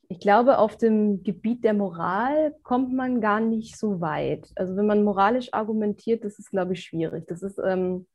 [0.10, 4.52] Ich glaube, auf dem Gebiet der Moral kommt man gar nicht so weit.
[4.56, 7.26] Also wenn man moralisch argumentiert, das ist, glaube ich, schwierig.
[7.28, 8.08] Das ist, ähm,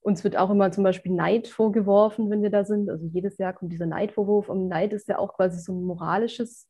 [0.00, 2.90] uns wird auch immer zum Beispiel Neid vorgeworfen, wenn wir da sind.
[2.90, 4.48] Also jedes Jahr kommt dieser Neidvorwurf.
[4.48, 6.68] Und Neid ist ja auch quasi so ein moralisches,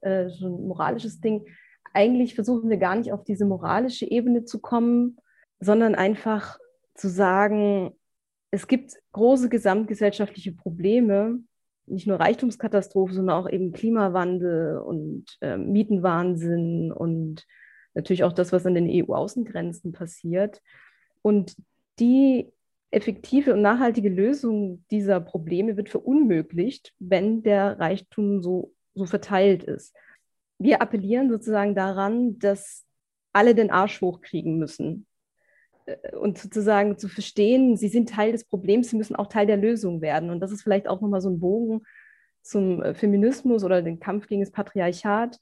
[0.00, 1.46] äh, so ein moralisches Ding.
[1.92, 5.18] Eigentlich versuchen wir gar nicht auf diese moralische Ebene zu kommen,
[5.60, 6.58] sondern einfach
[6.94, 7.92] zu sagen,
[8.50, 11.40] es gibt große gesamtgesellschaftliche Probleme,
[11.86, 17.46] nicht nur Reichtumskatastrophe, sondern auch eben Klimawandel und äh, Mietenwahnsinn und
[17.94, 20.62] natürlich auch das, was an den EU-Außengrenzen passiert.
[21.22, 21.56] Und
[21.98, 22.52] die
[22.90, 29.94] effektive und nachhaltige Lösung dieser Probleme wird verunmöglicht, wenn der Reichtum so, so verteilt ist.
[30.58, 32.84] Wir appellieren sozusagen daran, dass
[33.32, 35.06] alle den Arsch hochkriegen müssen.
[35.86, 39.56] Äh, und sozusagen zu verstehen, sie sind Teil des Problems, sie müssen auch Teil der
[39.56, 40.30] Lösung werden.
[40.30, 41.82] Und das ist vielleicht auch nochmal so ein Bogen
[42.42, 45.38] zum äh, Feminismus oder den Kampf gegen das Patriarchat.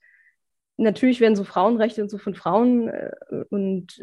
[0.77, 3.11] Natürlich werden so Frauenrechte und so von Frauen äh,
[3.51, 3.99] und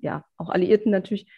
[0.00, 1.30] ja, auch Alliierten natürlich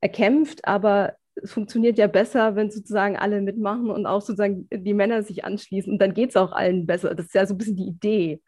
[0.00, 5.22] erkämpft, aber es funktioniert ja besser, wenn sozusagen alle mitmachen und auch sozusagen die Männer
[5.22, 7.14] sich anschließen und dann geht es auch allen besser.
[7.14, 8.42] Das ist ja so ein bisschen die Idee.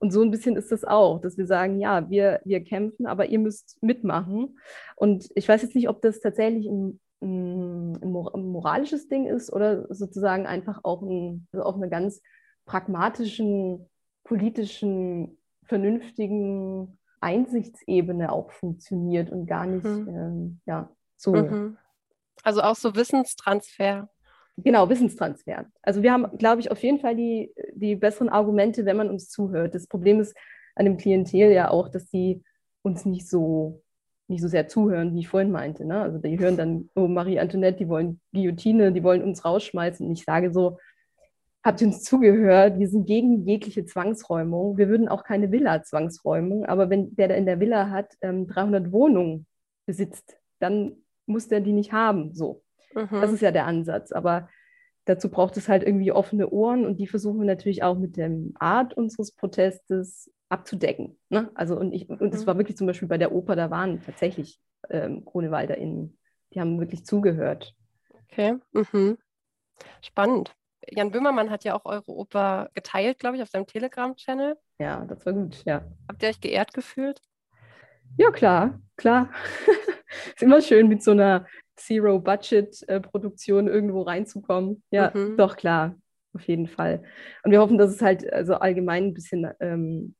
[0.00, 3.26] Und so ein bisschen ist das auch, dass wir sagen, ja, wir, wir kämpfen, aber
[3.26, 4.58] ihr müsst mitmachen.
[4.96, 9.86] Und ich weiß jetzt nicht, ob das tatsächlich ein, ein, ein moralisches Ding ist oder
[9.94, 12.22] sozusagen einfach auch ein, also auf einer ganz
[12.64, 13.90] pragmatischen,
[14.24, 20.08] politischen, vernünftigen Einsichtsebene auch funktioniert und gar nicht mhm.
[20.08, 21.34] ähm, ja, so.
[21.34, 21.76] Mhm.
[22.42, 24.08] Also auch so Wissenstransfer.
[24.64, 25.66] Genau, Wissenstransfer.
[25.82, 29.28] Also wir haben, glaube ich, auf jeden Fall die, die besseren Argumente, wenn man uns
[29.28, 29.74] zuhört.
[29.74, 30.36] Das Problem ist
[30.74, 32.42] an dem Klientel ja auch, dass die
[32.82, 33.82] uns nicht so,
[34.28, 35.84] nicht so sehr zuhören, wie ich vorhin meinte.
[35.84, 36.00] Ne?
[36.00, 40.06] Also die hören dann, oh, Marie Antoinette, die wollen Guillotine, die wollen uns rausschmeißen.
[40.06, 40.78] Und ich sage so,
[41.62, 42.78] habt ihr uns zugehört?
[42.78, 44.78] Wir sind gegen jegliche Zwangsräumung.
[44.78, 46.64] Wir würden auch keine Villa-Zwangsräumung.
[46.64, 49.46] Aber wenn der in der Villa hat, ähm, 300 Wohnungen
[49.86, 50.96] besitzt, dann
[51.26, 52.34] muss der die nicht haben.
[52.34, 52.62] So.
[52.94, 53.08] Mhm.
[53.20, 54.12] Das ist ja der Ansatz.
[54.12, 54.48] Aber
[55.04, 58.30] dazu braucht es halt irgendwie offene Ohren und die versuchen wir natürlich auch mit der
[58.58, 61.18] Art unseres Protestes abzudecken.
[61.28, 61.50] Ne?
[61.54, 62.46] Also und ich, und das mhm.
[62.46, 66.18] war wirklich zum Beispiel bei der Oper, da waren tatsächlich ähm, KronewalderInnen,
[66.52, 67.74] die haben wirklich zugehört.
[68.30, 68.56] Okay.
[68.72, 69.18] Mhm.
[70.02, 70.54] Spannend.
[70.88, 74.56] Jan Böhmermann hat ja auch eure Oper geteilt, glaube ich, auf seinem Telegram-Channel.
[74.78, 75.84] Ja, das war gut, ja.
[76.08, 77.20] Habt ihr euch geehrt gefühlt?
[78.16, 79.30] Ja, klar, klar.
[80.34, 81.46] ist immer schön mit so einer
[81.80, 84.82] Zero-Budget-Produktion irgendwo reinzukommen.
[84.90, 85.36] Ja, mhm.
[85.36, 85.96] doch klar,
[86.34, 87.02] auf jeden Fall.
[87.42, 90.14] Und wir hoffen, dass es halt also allgemein ein bisschen ähm,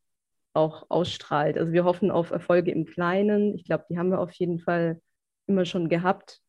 [0.52, 1.58] auch ausstrahlt.
[1.58, 3.54] Also wir hoffen auf Erfolge im Kleinen.
[3.54, 5.00] Ich glaube, die haben wir auf jeden Fall
[5.46, 6.40] immer schon gehabt.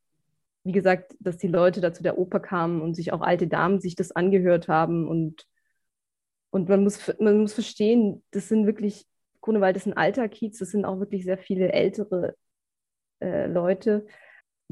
[0.63, 3.79] Wie gesagt, dass die Leute da zu der Oper kamen und sich auch alte Damen
[3.79, 5.45] sich das angehört haben und
[6.51, 9.07] und man muss, man muss verstehen, das sind wirklich,
[9.39, 12.35] Grunewald ist ein alter Kiez, das sind auch wirklich sehr viele ältere
[13.21, 14.05] äh, Leute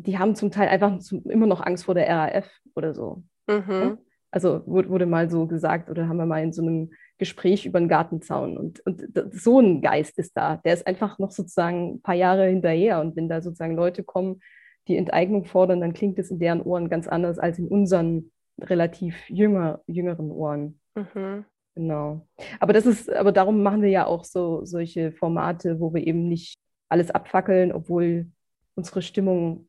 [0.05, 3.23] die haben zum Teil einfach immer noch Angst vor der RAF oder so.
[3.47, 3.97] Mhm.
[4.31, 7.79] Also wurde, wurde, mal so gesagt oder haben wir mal in so einem Gespräch über
[7.79, 8.57] den Gartenzaun.
[8.57, 10.57] Und, und so ein Geist ist da.
[10.57, 13.01] Der ist einfach noch sozusagen ein paar Jahre hinterher.
[13.01, 14.41] Und wenn da sozusagen Leute kommen,
[14.87, 19.29] die Enteignung fordern, dann klingt es in deren Ohren ganz anders als in unseren relativ
[19.29, 20.79] jünger, jüngeren Ohren.
[20.95, 21.45] Mhm.
[21.75, 22.27] Genau.
[22.59, 26.27] Aber das ist, aber darum machen wir ja auch so solche Formate, wo wir eben
[26.27, 26.59] nicht
[26.89, 28.27] alles abfackeln, obwohl
[28.75, 29.68] unsere Stimmung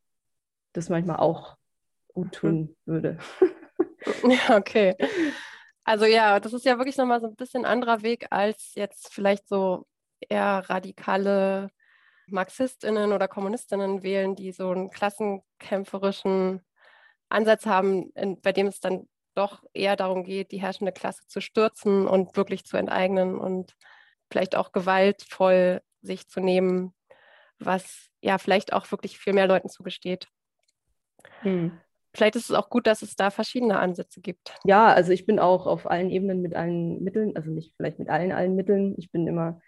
[0.73, 1.57] das manchmal auch
[2.09, 2.33] gut mhm.
[2.33, 3.19] tun würde.
[4.23, 4.97] Ja, okay.
[5.85, 9.47] Also ja, das ist ja wirklich nochmal so ein bisschen anderer Weg als jetzt vielleicht
[9.47, 9.87] so
[10.21, 11.71] eher radikale
[12.27, 16.63] Marxistinnen oder Kommunistinnen wählen, die so einen klassenkämpferischen
[17.29, 21.41] Ansatz haben, in, bei dem es dann doch eher darum geht, die herrschende Klasse zu
[21.41, 23.77] stürzen und wirklich zu enteignen und
[24.31, 26.95] vielleicht auch gewaltvoll sich zu nehmen,
[27.59, 30.29] was ja vielleicht auch wirklich viel mehr Leuten zugesteht.
[31.43, 31.73] Hm.
[32.15, 34.53] vielleicht ist es auch gut, dass es da verschiedene Ansätze gibt.
[34.65, 38.09] Ja, also ich bin auch auf allen Ebenen mit allen Mitteln, also nicht vielleicht mit
[38.09, 38.95] allen, allen Mitteln.
[38.99, 39.61] Ich bin immer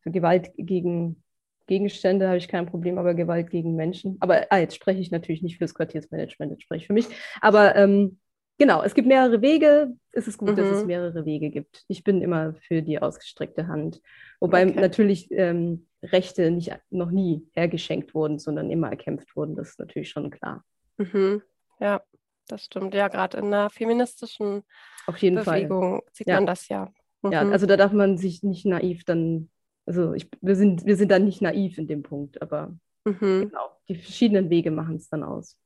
[0.00, 1.22] für Gewalt gegen
[1.68, 4.16] Gegenstände habe ich kein Problem, aber Gewalt gegen Menschen.
[4.20, 7.06] Aber ah, jetzt spreche ich natürlich nicht für das Quartiersmanagement, jetzt spreche ich für mich.
[7.40, 8.18] Aber ähm,
[8.58, 9.92] genau, es gibt mehrere Wege.
[10.10, 10.56] Es ist gut, mhm.
[10.56, 10.88] dass es mhm.
[10.88, 11.84] mehrere Wege gibt.
[11.86, 14.00] Ich bin immer für die ausgestreckte Hand.
[14.40, 14.80] Wobei okay.
[14.80, 19.54] natürlich ähm, Rechte nicht, noch nie hergeschenkt wurden, sondern immer erkämpft wurden.
[19.54, 20.64] Das ist natürlich schon klar.
[20.98, 21.42] Mhm.
[21.80, 22.02] Ja,
[22.48, 22.94] das stimmt.
[22.94, 24.64] Ja, gerade in einer feministischen
[25.06, 26.10] Auf jeden Bewegung Fall.
[26.12, 26.34] sieht ja.
[26.34, 26.92] man das ja.
[27.22, 27.32] Mhm.
[27.32, 29.50] Ja, also da darf man sich nicht naiv dann,
[29.86, 33.48] also ich, wir, sind, wir sind dann nicht naiv in dem Punkt, aber mhm.
[33.48, 35.56] genau, die verschiedenen Wege machen es dann aus.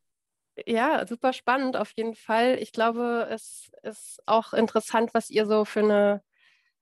[0.67, 2.59] Ja, super spannend auf jeden Fall.
[2.61, 6.23] Ich glaube, es ist auch interessant, was ihr so für eine,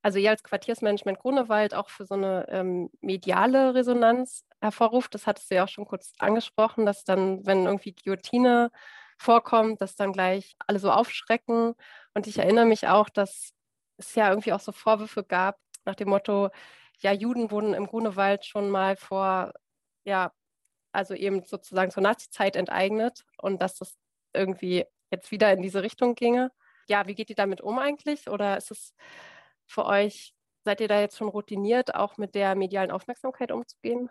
[0.02, 5.14] also ihr als Quartiersmanagement Grunewald auch für so eine ähm, mediale Resonanz hervorruft.
[5.14, 8.70] Das hattest du ja auch schon kurz angesprochen, dass dann, wenn irgendwie Guillotine
[9.18, 11.74] vorkommt, dass dann gleich alle so aufschrecken.
[12.14, 13.52] Und ich erinnere mich auch, dass
[13.98, 16.50] es ja irgendwie auch so Vorwürfe gab nach dem Motto,
[17.00, 19.52] ja, Juden wurden im Grunewald schon mal vor
[20.04, 20.32] ja,
[20.92, 23.96] also eben sozusagen zur Nazi-Zeit enteignet und dass das
[24.34, 26.52] irgendwie jetzt wieder in diese Richtung ginge.
[26.88, 28.28] Ja, wie geht ihr damit um eigentlich?
[28.28, 28.94] Oder ist es
[29.66, 34.10] für euch, seid ihr da jetzt schon routiniert, auch mit der medialen Aufmerksamkeit umzugehen?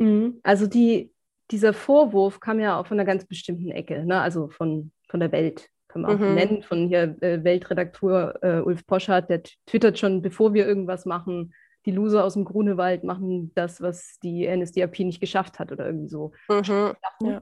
[0.00, 0.40] Mhm.
[0.42, 1.12] Also die,
[1.50, 4.20] dieser Vorwurf kam ja auch von einer ganz bestimmten Ecke, ne?
[4.20, 6.34] also von, von der Welt, kann man auch mhm.
[6.34, 11.52] nennen, von hier äh, Weltredakteur äh, Ulf Poschardt, der twittert schon, bevor wir irgendwas machen,
[11.86, 16.08] die Loser aus dem Grunewald machen das, was die NSDAP nicht geschafft hat oder irgendwie
[16.08, 16.32] so.
[16.48, 17.40] Mhm.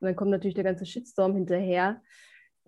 [0.00, 2.00] Und dann kommt natürlich der ganze Shitstorm hinterher.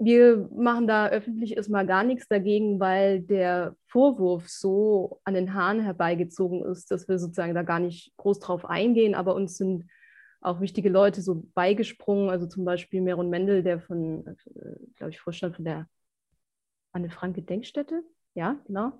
[0.05, 5.81] Wir machen da öffentlich erstmal gar nichts dagegen, weil der Vorwurf so an den Haaren
[5.81, 9.85] herbeigezogen ist, dass wir sozusagen da gar nicht groß drauf eingehen, aber uns sind
[10.41, 14.35] auch wichtige Leute so beigesprungen, also zum Beispiel Meron Mendel, der von, äh,
[14.97, 15.87] glaube ich, Vorstand von der
[16.93, 18.03] Anne Frank Gedenkstätte,
[18.35, 18.99] ja, genau,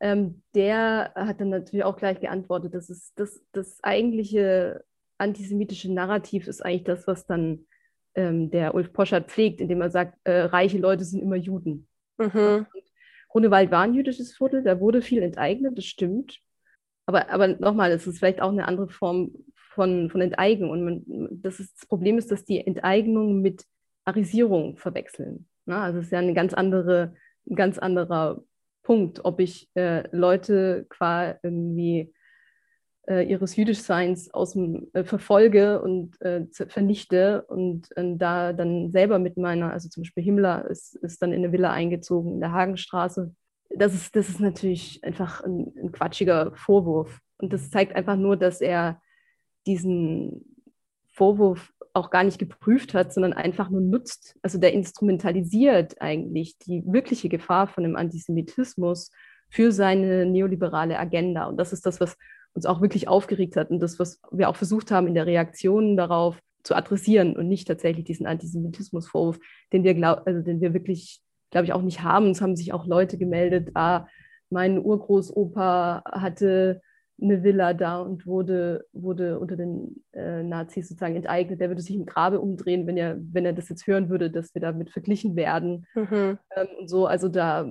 [0.00, 4.84] ähm, der hat dann natürlich auch gleich geantwortet, dass es das, das eigentliche
[5.18, 7.66] antisemitische Narrativ ist eigentlich das, was dann
[8.14, 11.86] ähm, der Ulf Poschert pflegt, indem er sagt, äh, reiche Leute sind immer Juden.
[12.18, 12.66] Mhm.
[13.28, 16.40] Grunewald war ein jüdisches Viertel, da wurde viel enteignet, das stimmt.
[17.06, 20.70] Aber, aber nochmal, es ist vielleicht auch eine andere Form von, von Enteignung.
[20.70, 23.64] Und man, das, ist, das Problem ist, dass die Enteignung mit
[24.04, 25.46] Arisierung verwechseln.
[25.66, 25.76] Ne?
[25.76, 27.14] Also es ist ja eine ganz andere,
[27.48, 28.42] ein ganz anderer
[28.82, 32.12] Punkt, ob ich äh, Leute qua irgendwie
[33.10, 39.18] äh, ihres Jüdischseins aus dem äh, verfolge und äh, vernichte und äh, da dann selber
[39.18, 42.52] mit meiner, also zum Beispiel Himmler ist, ist dann in eine Villa eingezogen in der
[42.52, 43.34] Hagenstraße.
[43.76, 47.18] Das ist, das ist natürlich einfach ein, ein quatschiger Vorwurf.
[47.38, 49.00] Und das zeigt einfach nur, dass er
[49.66, 50.44] diesen
[51.08, 54.38] Vorwurf auch gar nicht geprüft hat, sondern einfach nur nutzt.
[54.42, 59.10] Also der instrumentalisiert eigentlich die wirkliche Gefahr von dem Antisemitismus
[59.48, 61.46] für seine neoliberale Agenda.
[61.46, 62.16] Und das ist das, was
[62.54, 65.96] uns auch wirklich aufgeregt hat und das, was wir auch versucht haben, in der Reaktion
[65.96, 69.38] darauf zu adressieren und nicht tatsächlich diesen Antisemitismusvorwurf,
[69.72, 72.30] den wir, glaub, also den wir wirklich, glaube ich, auch nicht haben.
[72.30, 74.06] Es haben sich auch Leute gemeldet, ah,
[74.50, 76.82] mein Urgroßopa hatte
[77.22, 81.60] eine Villa da und wurde, wurde unter den äh, Nazis sozusagen enteignet.
[81.60, 84.54] Der würde sich im Grabe umdrehen, wenn er, wenn er das jetzt hören würde, dass
[84.54, 85.86] wir damit verglichen werden.
[85.94, 86.38] Mhm.
[86.56, 87.70] Ähm, und so, also da,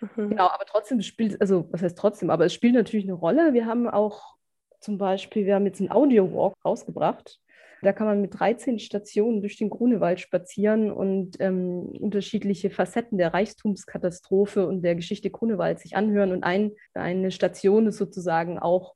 [0.00, 0.30] mhm.
[0.30, 3.52] genau, aber trotzdem spielt, also was heißt trotzdem, aber es spielt natürlich eine Rolle.
[3.52, 4.36] Wir haben auch
[4.80, 7.40] zum Beispiel, wir haben jetzt einen Audio-Walk rausgebracht
[7.82, 13.34] da kann man mit 13 Stationen durch den Grunewald spazieren und ähm, unterschiedliche Facetten der
[13.34, 16.32] Reichtumskatastrophe und der Geschichte Grunewald sich anhören.
[16.32, 18.94] Und ein, eine Station ist sozusagen auch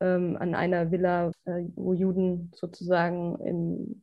[0.00, 4.02] ähm, an einer Villa, äh, wo Juden sozusagen im,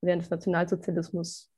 [0.00, 1.50] während des Nationalsozialismus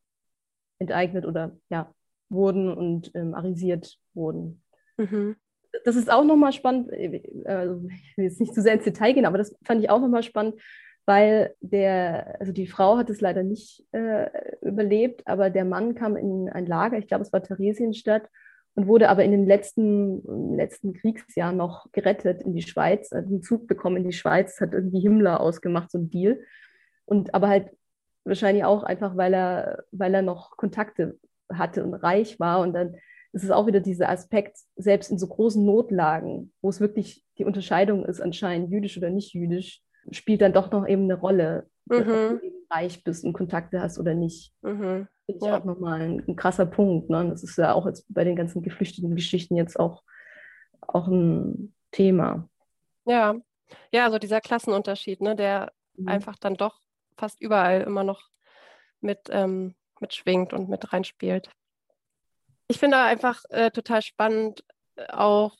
[0.79, 1.95] enteignet oder ja,
[2.31, 4.62] wurden und ähm, arisiert wurden.
[4.97, 5.37] Mhm
[5.85, 6.93] das ist auch nochmal spannend.
[6.93, 9.90] Äh, also ich will jetzt nicht zu sehr ins Detail gehen, aber das fand ich
[9.90, 10.61] auch nochmal spannend,
[11.07, 14.29] weil der, also die Frau hat es leider nicht äh,
[14.62, 18.29] überlebt, aber der Mann kam in ein Lager, ich glaube, es war Theresienstadt,
[18.75, 23.43] und wurde aber in den letzten, letzten Kriegsjahren noch gerettet in die Schweiz, hat einen
[23.43, 26.40] Zug bekommen in die Schweiz, hat irgendwie Himmler ausgemacht, so ein Deal.
[27.05, 27.71] Und aber halt
[28.25, 31.19] wahrscheinlich auch einfach, weil er, weil er noch Kontakte
[31.53, 32.61] hatte und reich war.
[32.61, 32.97] Und dann
[33.33, 37.45] ist es auch wieder dieser Aspekt, selbst in so großen Notlagen, wo es wirklich die
[37.45, 41.97] Unterscheidung ist, anscheinend jüdisch oder nicht jüdisch, spielt dann doch noch eben eine Rolle, mhm.
[41.97, 44.53] ob du eben reich bist und Kontakte hast oder nicht.
[44.63, 45.07] Mhm.
[45.27, 45.59] Finde ich ja.
[45.59, 47.09] auch nochmal ein, ein krasser Punkt.
[47.11, 47.29] Ne?
[47.29, 50.03] Das ist ja auch jetzt bei den ganzen geflüchteten Geschichten jetzt auch,
[50.81, 52.49] auch ein Thema.
[53.07, 53.37] Ja,
[53.93, 56.09] ja, also dieser Klassenunterschied, ne, der mhm.
[56.09, 56.81] einfach dann doch
[57.17, 58.29] fast überall immer noch
[59.01, 61.51] mit, ähm, mitschwingt und mit reinspielt.
[62.69, 64.65] Ich finde einfach äh, total spannend,
[64.97, 65.57] äh, auch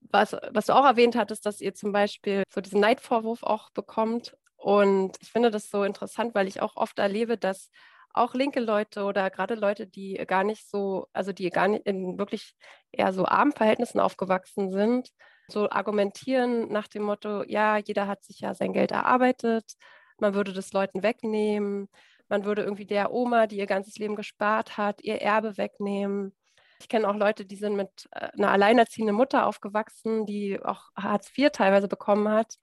[0.00, 4.36] was, was du auch erwähnt hattest, dass ihr zum Beispiel so diesen Neidvorwurf auch bekommt.
[4.56, 7.70] Und ich finde das so interessant, weil ich auch oft erlebe, dass
[8.12, 12.18] auch linke Leute oder gerade Leute, die gar nicht so, also die gar nicht in
[12.18, 12.54] wirklich
[12.90, 15.10] eher so armen Verhältnissen aufgewachsen sind,
[15.48, 19.74] so argumentieren nach dem Motto, ja, jeder hat sich ja sein Geld erarbeitet,
[20.18, 21.88] man würde das Leuten wegnehmen,
[22.28, 26.34] man würde irgendwie der Oma, die ihr ganzes Leben gespart hat, ihr Erbe wegnehmen.
[26.80, 31.30] Ich kenne auch Leute, die sind mit äh, einer alleinerziehenden Mutter aufgewachsen, die auch Hartz
[31.36, 32.56] IV teilweise bekommen hat,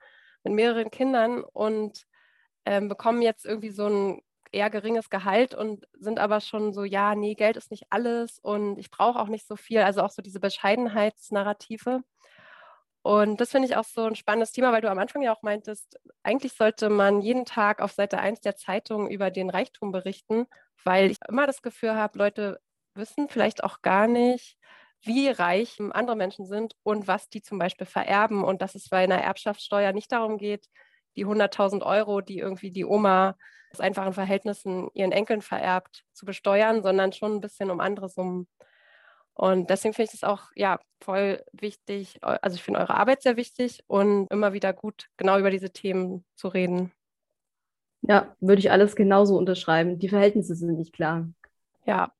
[0.43, 2.03] mit mehreren Kindern und
[2.65, 4.21] ähm, bekommen jetzt irgendwie so ein
[4.51, 8.77] eher geringes Gehalt und sind aber schon so, ja, nee, Geld ist nicht alles und
[8.77, 9.79] ich brauche auch nicht so viel.
[9.79, 12.03] Also auch so diese Bescheidenheitsnarrative.
[13.03, 15.41] Und das finde ich auch so ein spannendes Thema, weil du am Anfang ja auch
[15.43, 20.47] meintest, eigentlich sollte man jeden Tag auf Seite 1 der Zeitung über den Reichtum berichten,
[20.85, 22.59] weil ich immer das Gefühl habe, Leute
[22.95, 24.57] wissen vielleicht auch gar nicht,
[25.01, 29.03] wie reich andere Menschen sind und was die zum Beispiel vererben und dass es bei
[29.03, 30.67] einer Erbschaftssteuer nicht darum geht,
[31.17, 33.35] die 100.000 Euro, die irgendwie die Oma
[33.73, 38.47] aus einfachen Verhältnissen ihren Enkeln vererbt, zu besteuern, sondern schon ein bisschen um andere Summen.
[39.35, 42.19] Und deswegen finde ich es auch ja voll wichtig.
[42.23, 46.23] Also ich finde eure Arbeit sehr wichtig und immer wieder gut, genau über diese Themen
[46.35, 46.91] zu reden.
[48.01, 49.97] Ja, würde ich alles genauso unterschreiben.
[49.97, 51.27] Die Verhältnisse sind nicht klar.
[51.85, 52.13] Ja.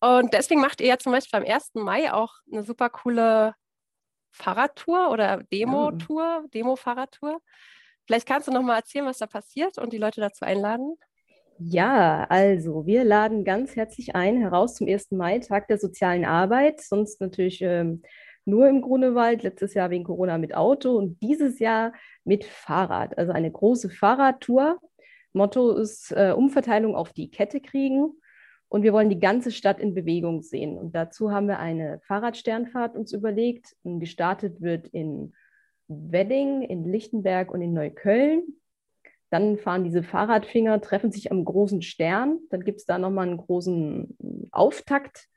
[0.00, 1.72] Und deswegen macht ihr ja zum Beispiel am 1.
[1.74, 3.54] Mai auch eine super coole
[4.32, 7.40] Fahrradtour oder Demo-Tour, Demo-Fahrradtour.
[8.06, 10.96] Vielleicht kannst du noch mal erzählen, was da passiert und die Leute dazu einladen.
[11.62, 15.10] Ja, also wir laden ganz herzlich ein heraus zum 1.
[15.10, 16.80] Mai, Tag der sozialen Arbeit.
[16.80, 18.00] Sonst natürlich ähm,
[18.46, 21.92] nur im Grunewald, letztes Jahr wegen Corona mit Auto und dieses Jahr
[22.24, 23.18] mit Fahrrad.
[23.18, 24.78] Also eine große Fahrradtour.
[25.34, 28.14] Motto ist äh, Umverteilung auf die Kette kriegen.
[28.68, 30.78] Und wir wollen die ganze Stadt in Bewegung sehen.
[30.78, 33.76] Und dazu haben wir eine Fahrradsternfahrt uns überlegt.
[33.84, 35.34] Gestartet wird in
[35.88, 38.59] Wedding, in Lichtenberg und in Neukölln.
[39.30, 42.38] Dann fahren diese Fahrradfinger, treffen sich am großen Stern.
[42.50, 44.16] Dann gibt es da nochmal einen großen
[44.50, 45.28] Auftakt.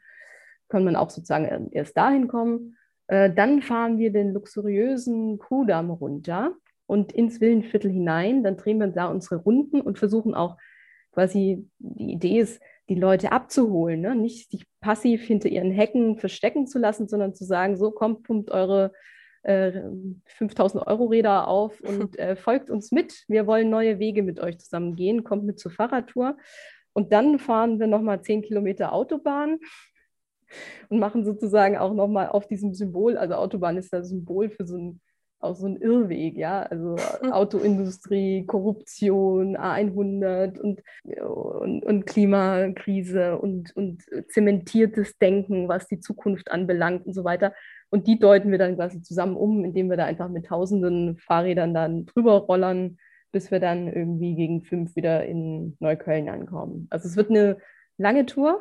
[0.68, 2.78] Kann man auch sozusagen erst dahin kommen.
[3.08, 6.56] Äh, dann fahren wir den luxuriösen Kudamm runter
[6.88, 8.44] und ins Villenviertel hinein.
[8.44, 10.58] Dann drehen wir da unsere Runden und versuchen auch
[11.12, 14.16] quasi, die Idee ist, die Leute abzuholen, ne?
[14.16, 18.52] nicht sich passiv hinter ihren Hecken verstecken zu lassen, sondern zu sagen, so kommt, pumpt
[18.52, 18.92] eure
[19.44, 19.82] äh,
[20.26, 23.24] 5000 Euro Räder auf und äh, folgt uns mit.
[23.28, 25.24] Wir wollen neue Wege mit euch zusammen gehen.
[25.24, 26.38] Kommt mit zur Fahrradtour.
[26.94, 29.60] Und dann fahren wir nochmal 10 Kilometer Autobahn
[30.90, 34.78] und machen sozusagen auch nochmal auf diesem Symbol, also Autobahn ist das Symbol für so
[34.78, 35.02] ein,
[35.40, 36.96] auch so ein Irrweg, ja, also
[37.32, 47.06] Autoindustrie, Korruption, A100 und, und, und Klimakrise und, und zementiertes Denken, was die Zukunft anbelangt
[47.08, 47.54] und so weiter.
[47.94, 51.76] Und die deuten wir dann quasi zusammen um, indem wir da einfach mit tausenden Fahrrädern
[51.76, 52.98] dann drüber rollern,
[53.32, 56.88] bis wir dann irgendwie gegen fünf wieder in Neukölln ankommen.
[56.90, 57.58] Also es wird eine
[58.00, 58.60] lange Tour.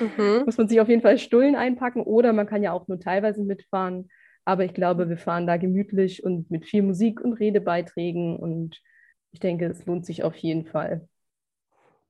[0.00, 0.42] Mhm.
[0.44, 3.44] Muss man sich auf jeden Fall Stullen einpacken oder man kann ja auch nur teilweise
[3.44, 4.08] mitfahren.
[4.44, 8.82] Aber ich glaube, wir fahren da gemütlich und mit viel Musik und Redebeiträgen und
[9.30, 11.08] ich denke, es lohnt sich auf jeden Fall.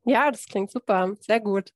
[0.05, 1.72] Ja, das klingt super, sehr gut.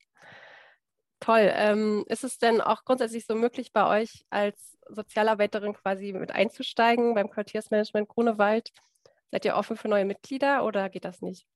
[1.20, 1.50] Toll.
[1.52, 7.14] Ähm, ist es denn auch grundsätzlich so möglich, bei euch als Sozialarbeiterin quasi mit einzusteigen
[7.14, 8.70] beim Quartiersmanagement Grunewald?
[9.30, 11.46] Seid ihr offen für neue Mitglieder oder geht das nicht?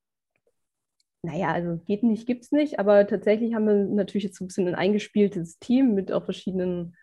[1.22, 4.48] Naja, also geht nicht, gibt es nicht, aber tatsächlich haben wir natürlich jetzt so ein
[4.48, 6.96] bisschen ein eingespieltes Team mit auch verschiedenen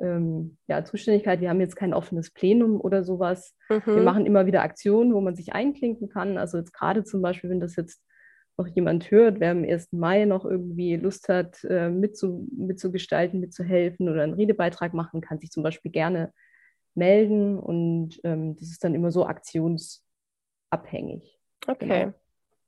[0.00, 1.42] ähm, ja, Zuständigkeiten.
[1.42, 3.54] Wir haben jetzt kein offenes Plenum oder sowas.
[3.68, 3.82] Mhm.
[3.84, 6.38] Wir machen immer wieder Aktionen, wo man sich einklinken kann.
[6.38, 8.02] Also jetzt gerade zum Beispiel, wenn das jetzt
[8.56, 9.92] noch jemand hört, wer am 1.
[9.92, 15.50] Mai noch irgendwie Lust hat, äh, mitzu, mitzugestalten, mitzuhelfen oder einen Redebeitrag machen, kann sich
[15.50, 16.32] zum Beispiel gerne
[16.94, 21.38] melden und ähm, das ist dann immer so aktionsabhängig.
[21.66, 21.88] Okay.
[21.88, 22.14] Genau.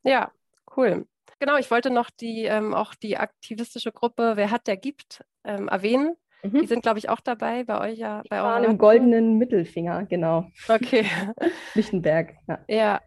[0.05, 0.33] Ja,
[0.77, 1.07] cool.
[1.39, 5.69] Genau, ich wollte noch die ähm, auch die aktivistische Gruppe Wer hat, der gibt ähm,
[5.69, 6.17] erwähnen.
[6.43, 6.61] Mhm.
[6.61, 8.23] Die sind, glaube ich, auch dabei bei euch ja.
[8.29, 10.47] Bei waren im goldenen Mittelfinger, genau.
[10.69, 11.07] Okay.
[11.75, 12.35] Lichtenberg.
[12.49, 12.59] Ja.
[12.69, 13.01] ja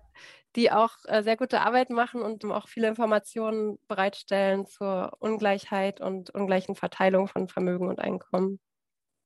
[0.55, 6.29] die auch äh, sehr gute Arbeit machen und auch viele Informationen bereitstellen zur Ungleichheit und
[6.29, 8.59] ungleichen Verteilung von Vermögen und Einkommen.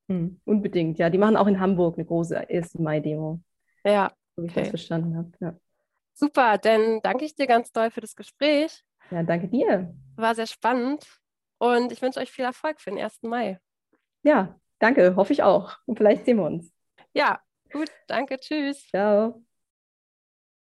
[0.08, 1.10] Hm, unbedingt, ja.
[1.10, 2.80] Die machen auch in Hamburg eine große 1.
[2.80, 3.42] Mai-Demo.
[3.84, 4.12] Ja.
[4.36, 4.60] So wie okay.
[4.60, 5.32] ich das verstanden habe.
[5.40, 5.56] Ja.
[6.14, 8.84] Super, dann danke ich dir ganz doll für das Gespräch.
[9.12, 9.94] Ja, danke dir.
[10.16, 11.06] War sehr spannend
[11.60, 13.20] und ich wünsche euch viel Erfolg für den 1.
[13.24, 13.60] Mai.
[14.24, 15.78] Ja, danke, hoffe ich auch.
[15.86, 16.74] Und vielleicht sehen wir uns.
[17.14, 17.40] Ja,
[17.72, 18.88] gut, danke, tschüss.
[18.88, 19.44] Ciao.